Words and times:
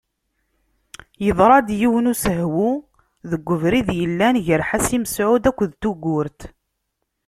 Yeḍṛa 1.25 1.57
yiwen 1.79 2.05
n 2.09 2.11
usehwu 2.11 2.69
deg 3.29 3.45
ubrid 3.53 3.89
yellan 3.99 4.35
gar 4.45 4.61
Ḥasi 4.69 4.97
Mesεud 5.03 5.43
akked 5.49 5.71
Tugurt. 5.81 6.39